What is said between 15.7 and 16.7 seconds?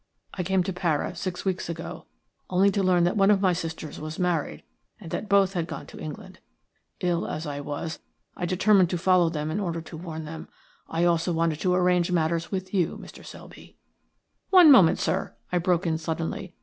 in, suddenly.